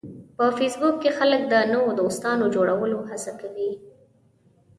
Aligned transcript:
په 0.37 0.45
فېسبوک 0.57 0.95
کې 1.03 1.11
خلک 1.19 1.41
د 1.47 1.55
نوو 1.73 1.89
دوستانو 1.99 2.45
جوړولو 2.55 2.97
هڅه 3.09 3.31
کوي 3.41 3.71